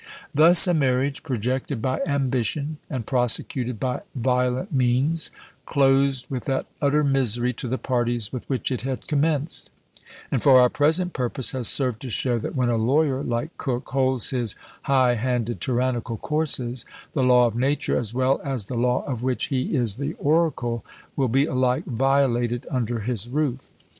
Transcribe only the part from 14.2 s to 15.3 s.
his "high